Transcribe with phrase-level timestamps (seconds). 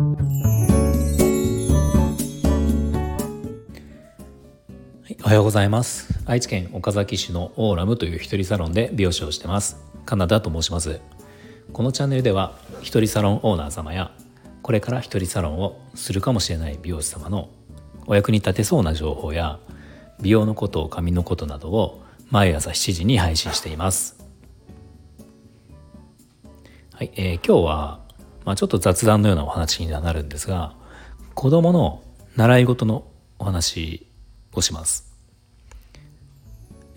[0.00, 0.06] は
[5.10, 6.22] いおはようございます。
[6.24, 9.76] 愛知県岡崎市のオーラムという一人サロンで美容師をしてます。
[10.06, 11.02] カナダと申します。
[11.74, 14.10] このチャンネルでは一人サロンオーナー様や
[14.62, 17.50] これから一人サロンをするかもしれない美容師様の
[18.06, 19.58] お役に立てそうな情報や
[20.22, 24.16] 美容のこと髪のことなどを毎朝7時に配信しています。
[26.94, 28.00] はい、えー、今日は、
[28.44, 30.74] まあ、ちょっと雑談のようなお話にはなるんですが
[31.34, 32.02] 子供の
[32.36, 33.04] 習い事の
[33.38, 34.06] お話
[34.54, 35.10] をします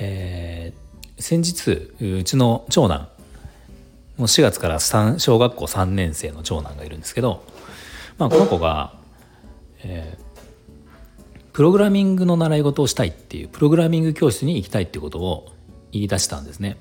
[0.00, 3.08] えー、先日うちの長男
[4.16, 7.44] もう4月から小学校3年生の長男がいるんですけど、
[8.18, 8.94] まあ、この子が、
[9.82, 15.48] えー、プログラミングの習い事をしたいっていうプログラミング教室に行きたいっていうことを
[15.92, 16.76] 言い出したんですね。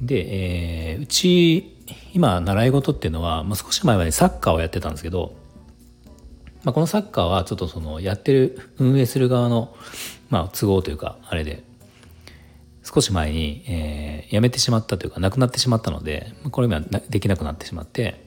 [0.00, 1.76] で、えー、うち
[2.14, 5.34] 今習い事っていうのは、まあ、少し前までサッカーをやってたんですけど、
[6.64, 9.74] まあ、このサッカーはちょっとそのやってる運営する側の、
[10.30, 11.62] まあ、都合というかあれで
[12.82, 18.24] 少し前に、えー、辞めてしまったというかなくなってしまったのでこれ今できなくなってしまって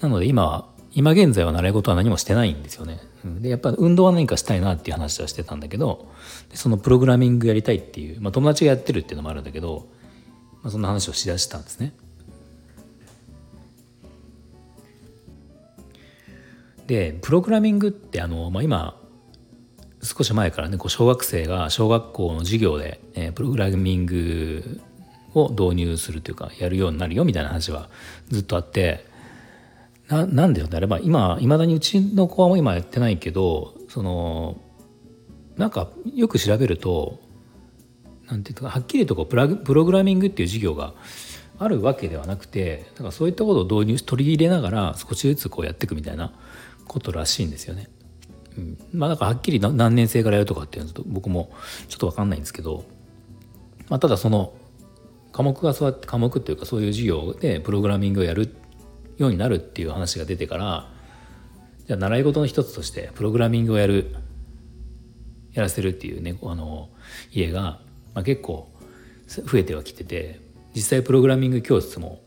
[0.00, 0.66] なので今は
[0.96, 2.98] 今現在は習い事は何もしてないんですよね。
[3.22, 6.10] でやっぱ運動は何かしたいなっていう話はしてたんだけど
[6.54, 9.88] そのプログラミングやりたいっていう、まあ、友達がやってるっていうのもあるんだけど、
[10.62, 11.92] まあ、そんな話をしだしたんですね。
[16.86, 18.96] でプログラミングってあの、まあ、今
[20.02, 24.80] 少し前からねこう小学生が小学校の授業で、えー、プログラミング
[25.34, 27.90] を導入するというかやるようになるよみたいな話は
[28.30, 29.14] ずっとあって
[30.08, 34.60] ななんであれば今いまだにうちの子はもう今やってないけどその
[35.56, 37.18] なんかよく調べると
[38.28, 40.94] なんていうかはっきりとこうプラプログラミングっていう授業が
[41.58, 46.32] あるわけではなくてだかそういったことを導入取り入れながら少しずつこうやっていくみたいな
[46.86, 47.88] ことらしいんですよね。
[48.56, 51.50] うん、まあなんかはっきり何年生からやるとかっていうのと僕も
[51.88, 52.84] ちょっと分かんないんですけど、
[53.88, 54.54] まあ、ただその
[55.32, 58.48] 科目がそうやって科目っていうかそういう授業でプログラミングをやる
[59.18, 60.88] ようになるっていう話が出てから
[61.86, 64.14] じゃあ習い事の一つとしてプログラミングをやる
[65.52, 66.90] やらせるっていうねあの
[67.32, 67.80] 家が、
[68.14, 68.70] まあ、結構
[69.28, 70.40] 増えてはきてて
[70.74, 72.20] 実際プログラミング教室も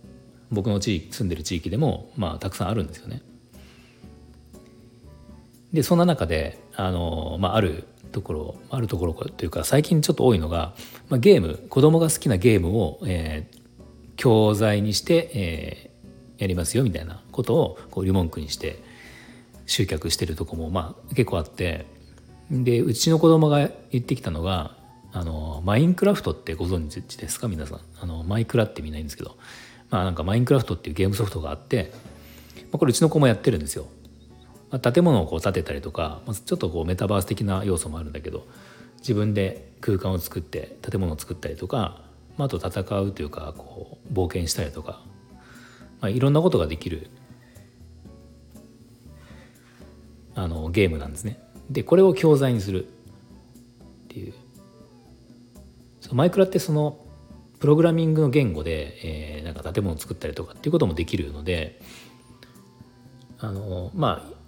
[0.52, 3.22] 僕の地域住んでる地域でもまあたくさんあるんですよね。
[5.72, 10.74] でそんな中であの、まあ、あるところあるところというか最近ちょっと多いのが、
[11.10, 13.60] まあ、ゲーム子供が好きなゲームを、えー、
[14.16, 15.89] 教材にして、えー、
[16.40, 18.82] やりますよみたいなことをこうリモンクにして
[19.68, 21.86] 集客してるとこもまあ結構あって。
[22.50, 24.76] でうちの子供が言ってきたのが
[25.14, 27.48] あのマインクラフトってご存知ですか？
[27.48, 27.80] 皆さん。
[28.02, 29.38] あのマイクラってみんないんですけど。
[29.92, 31.92] まあなんかマインクラフトっていうゲームソフトがあって、
[32.72, 33.88] まあ、これうちの子もやってるんですよ。
[34.70, 38.46] まあ、建物をこう建てたりとか、まあ、ちょっとこうメタバース的な要素もあるんだけど
[39.00, 42.04] 自分で空間を作って建物を作ったりとか、
[42.38, 45.02] まあ、あと戦うというかこう冒険したりとか、
[46.02, 47.10] まあ、いろんなことができる
[50.36, 51.40] あのゲームなんですね。
[51.70, 52.88] でこれを教材にするっ
[54.08, 54.34] ていう
[56.12, 56.98] マイクラってその
[57.60, 61.80] プログラミングの言語で、えー、なんか建物を作ったりとかっていうこともできるので
[63.38, 64.40] あのまあ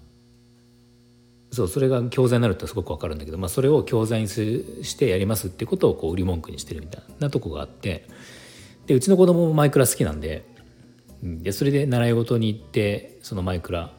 [1.52, 8.08] そうそれが教材になるってすごく分かるんだけど、まあ、それを教材にしてやりますってことをこう売り文句にしてるみたいなとこがあって
[8.88, 10.46] でうちの子供もマイクラ好きなんで
[11.24, 13.92] でそれで習い事に行ってそのマイクラ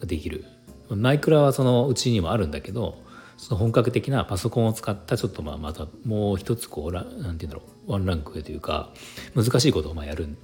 [0.00, 0.44] ができる。
[0.88, 2.98] マイクラはそのうちにもあるんだけど
[3.36, 8.90] その本格的なパソコンを使ったちょっとまあまたもう一つこうなんて言うんだろうワンランク上というか
[9.36, 10.36] 難しいことをまあやるん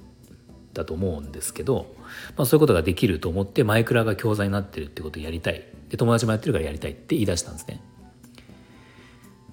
[0.72, 1.94] だと思うんですけど、
[2.36, 5.64] まあ、そういうことができると思ってマイクラが教材になってるってことをやりたい。
[5.88, 7.82] で友達もやってるからやりたいって言い出したんですね。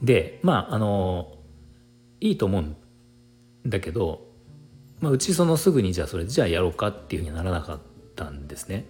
[0.01, 1.33] でまああの
[2.19, 2.75] いいと思うん
[3.65, 4.27] だけど、
[5.03, 7.79] まあ、うちそのすぐにじゃあそれじゃあやろうかっていうふうにならなかっ
[8.15, 8.85] たんですね。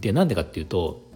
[0.00, 1.10] でなんでかっていうと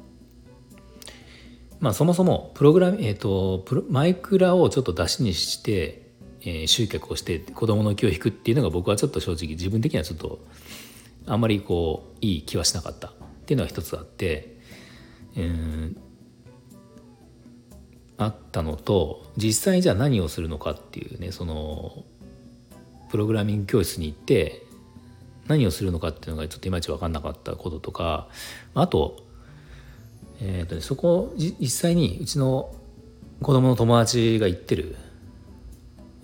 [1.78, 6.10] まあそもそもプログラムえっ、ー、とマイクラをちょっと出しにして、
[6.40, 10.40] えー、集客をして子供の気を引くっていうのが僕はちょっと正直自分的にはちょっと
[11.26, 13.12] あんまりこういい気はしなかったっ
[13.46, 14.52] ていうのが一つあって
[15.36, 15.96] えー、
[18.18, 22.04] あったのと実際じゃあ何をするのかっていうねその
[23.12, 24.62] プログラミング教室に行って
[25.46, 28.26] 何をするのかっていうのがちょっといまいち分かんなかったこととか
[28.74, 29.18] あと,、
[30.40, 32.74] えーとね、そこ実際にうちの
[33.42, 34.96] 子供の友達が言ってる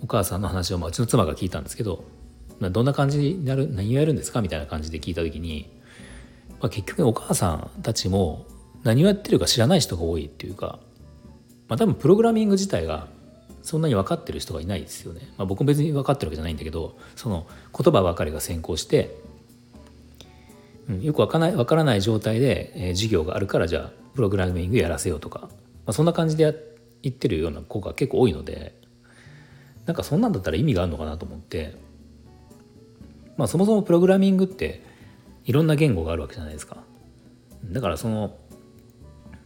[0.01, 2.03] お母さんの話を、まあ、うちの妻が聞いたんですけど
[2.59, 5.69] どんな感じになる何をやるんですかみたいな感じで聞いた時に、
[6.59, 8.47] まあ、結局お母さんたちも
[8.81, 10.79] 何をやってるか知らない人が多いっていうか、
[11.67, 13.07] まあ、多分プログラミング自体が
[13.61, 15.21] そんなに分かってる人がいないですよね。
[15.37, 17.47] まあ、僕も別に分かってるわけじゃないんだけどその
[17.77, 19.15] 言葉ばかりが先行して、
[20.89, 25.49] うん、よく分からない分からない状態で、えー、授業があるからじゃあプログラミングやらせようとか、ま
[25.87, 26.53] あ、そんな感じで
[27.01, 28.75] 言ってるような子が結構多いので
[29.85, 31.75] なんかそんなんだったら意味があるのかなと思って
[33.37, 34.83] まあそもそもプログラミングって
[35.45, 36.77] いろんな言語があるわけじゃないですか。
[37.65, 38.37] だからその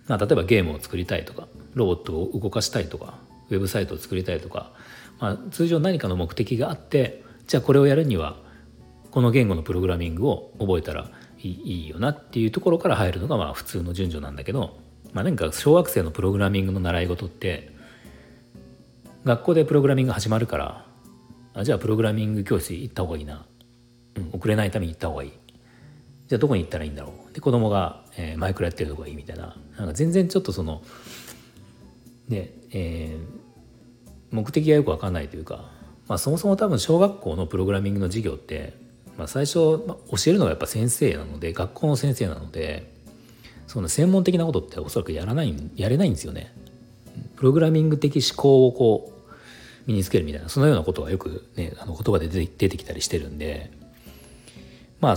[0.07, 3.17] まあ、例えばゲームを作りたいとかロボットを動かしたいとか
[3.49, 4.71] ウェブサイトを作りたいとか、
[5.19, 8.37] まあ、通常何かの目的があってじゃあこれをやるには
[9.11, 11.09] この言語のプログラミングを覚えたら
[11.39, 14.79] いいよなっていうところから入るのがまあ普通の順序なんだけど、
[15.11, 17.71] まあ、何か小学生のプログラミングの習い事って
[19.25, 20.85] 学校でプログラミング始まるから
[21.53, 23.45] あじゃあプログラミング教室行った方がいいな、
[24.15, 25.31] うん、遅れないために行った方がいい。
[26.27, 27.33] じゃあどこに行ったらいいんだろう。
[27.33, 29.55] で子供が、えー、マイクラやってるとこがいいみたいな。
[29.77, 30.81] なんか全然ちょっとその
[32.27, 35.69] ねえー、目的がよく分かんないというか、
[36.07, 38.73] まあ、そもそも多分小学校のプログラミングの授業って、
[39.17, 42.91] まあ、最初、まあ、教えるのがやっぱ先生なので学校の先生なので
[43.67, 46.53] その専門的なことっておそらくやらないやれないんですよね。
[47.35, 49.29] プログラミング的思考をこう
[49.85, 53.71] 身につけるみたいなそのようなことがよくねあの言葉で出てきたりしてるんで
[54.99, 55.15] まあ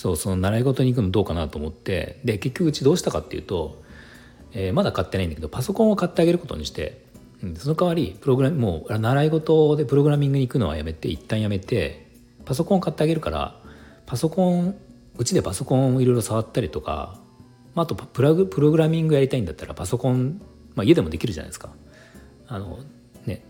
[0.00, 3.82] そうその習い事に行くのどうかなと思ってで結局うちどうしたかっていうと、
[4.52, 7.04] えー、まだ買ってないんだけどパソコンを買ってあげることにして、
[7.42, 12.08] うん、その代わりプログラもう習い事でプログラミングに行くのはやめて一旦やめて
[12.46, 13.60] パソコンを買ってあげるから
[14.06, 14.74] パソコン
[15.18, 17.20] うちでパソコンをいろいろ触ったりとか、
[17.74, 20.40] まあ、あとプラグプログラミングやりたいんだったらパソコン、
[20.76, 21.74] まあ、家でもできるじゃないですか。
[22.48, 22.78] あの
[23.26, 23.44] ね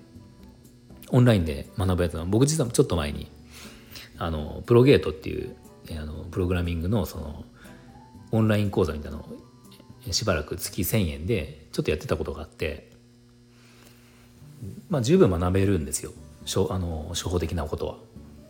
[1.13, 3.31] オンラインで学ぶやつは僕実はちょっと前に
[4.19, 5.55] あのプロゲートっていう
[5.99, 7.45] あのプログラミングのその
[8.33, 12.91] オンライン講座みたいなのをしばらく月1,000円でちょっとやってたことがあって
[14.89, 16.13] まあ十分学べるんですよ
[16.71, 17.97] あの初歩的なことは。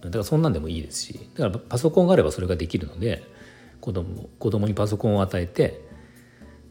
[0.02, 3.22] だからそんなんでもいいですしだからパソコンがあればそれができるので
[3.80, 5.80] 子供子供にパソコンを与えて、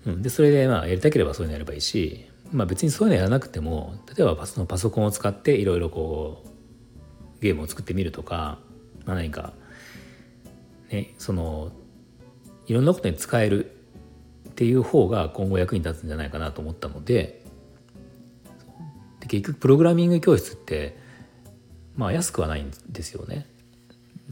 [0.07, 8.57] うん、でそれでまあやりたければそういうのやればいいし、まあ、別にそういうのやらなくても例えばパソコンを使っていろいろこうゲームを作ってみるとか、
[9.05, 9.53] まあ、何か
[10.91, 11.71] ね、その
[12.67, 13.71] いろんなことに使える
[14.49, 17.43] っていう方が今後役に立つんじゃないかなと思ったので
[19.19, 20.97] で結局プログラミング教室って
[21.95, 23.45] まあ安くはないんですよね。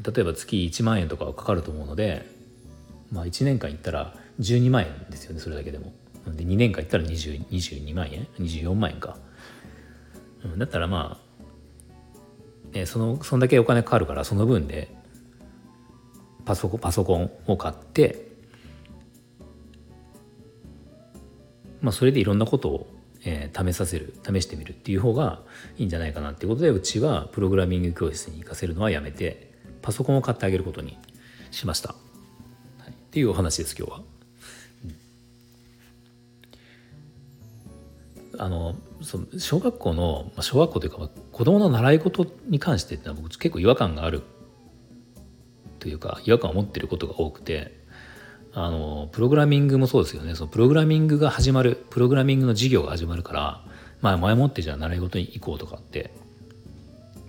[0.01, 2.29] 例えば月1万円とかはかかると思うので、
[3.11, 5.91] まあ、1年間行ったら12万円ですよねそれだけでも。
[6.27, 9.17] で2年間行ったら20 22万円24万円か。
[10.57, 11.19] だったらま
[12.73, 14.95] あ、ね、そのそんだけお金かかるからその分で
[16.47, 18.25] パソコンパソコンを買って、
[21.81, 22.87] まあ、それでいろんなことを、
[23.25, 25.41] えー、試させる試してみるっていう方が
[25.77, 29.51] いいんじゃないかなっていうことでうちはプログラミング教室に行かせるのはやめて
[29.81, 30.97] パソコンを買ってあげることに
[31.51, 31.89] しました。
[31.89, 31.95] は
[32.87, 34.01] い、っていうお話です今日は。
[38.39, 44.21] あのその小学校の小学校というか子どもの習い事に関してってのは僕結構違和感がある
[45.79, 47.77] というか違和感を持ってることが多くて
[48.53, 50.35] あのプログラミングもそうですよね。
[50.35, 53.61] そのプログラミングが始まるプログラミングの授業が始まるから
[54.01, 56.11] まあ前もってじゃあ習い事に行こうとかって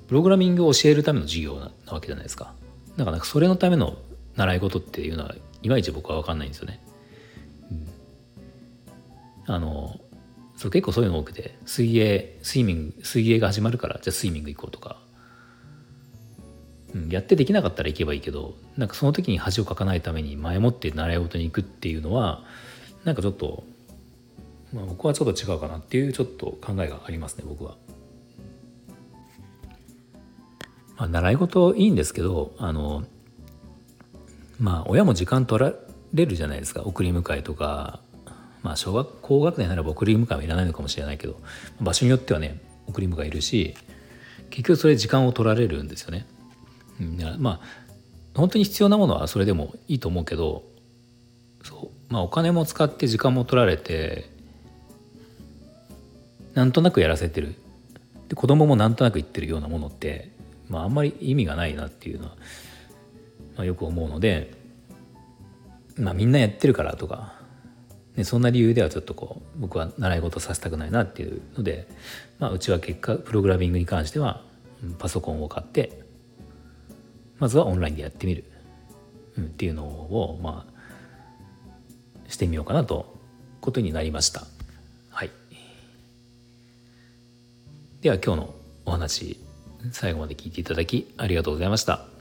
[0.07, 2.55] プログラミングを教えるための授業なわけじゃないですか。
[2.97, 3.97] だからそれのための
[4.37, 6.81] 習い事っていうのはいまいち僕は分かんないんですよね、
[9.47, 10.01] うん、あの
[10.57, 14.99] そう結構そういうの多くて水泳スイミング水泳が始まるからじゃあスイミング行こうとか
[16.95, 22.43] うん、やってできなかったら行けばいいけどなんかその時に恥をかかないために前もって習い事に行くっていうのは
[23.05, 23.65] なんかちょっと、
[24.73, 27.77] まあ、僕はちょっと違うかなっていうちょっと考えがありますね僕は。
[30.97, 33.05] まあ、習い事いいんですけどあの
[34.59, 35.73] まあ親も時間取ら
[36.13, 38.01] れるじゃないですか送り迎えとか
[38.63, 41.39] まあ小学高学年なら送り迎えはいらないのかもしれないけど
[41.81, 43.77] 場所によってはね送り迎えいるし
[44.51, 46.27] 結局それ時間を取られるんですよね。
[47.01, 47.89] うん、まあ
[48.35, 50.65] 本当に必要なものはそれでもいいと思うけど
[51.65, 52.13] そう。
[52.13, 54.31] まあお金も使って時間も取られて
[56.55, 57.55] なんとなくやらせてる。
[58.29, 60.31] で子供もなんとなく言ってるようなものって、
[60.69, 62.37] まあ、あんまり意味がないなっていうのは、
[63.57, 64.53] まあ、よく思うので、
[65.97, 67.33] まあ、みんなやってるからとか、
[68.17, 71.89] でそんな理由ではちょっとこう僕は習い事させたくないなっていうので、
[72.39, 74.43] まあ、うちは結果プログラミングに関しては
[74.99, 76.03] パソコンを買って
[77.39, 78.45] まずはオンラインでやってみる、
[79.37, 83.15] うん、っていうのをまあしてみようかなと
[83.61, 84.47] ことになりました。
[85.11, 85.31] はい、
[88.01, 88.55] では今日の
[88.85, 89.39] お話
[89.93, 92.18] 最後まで聞いていただきありがとうございました。